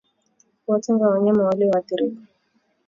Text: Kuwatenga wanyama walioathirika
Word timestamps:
Kuwatenga 0.63 1.09
wanyama 1.09 1.43
walioathirika 1.43 2.21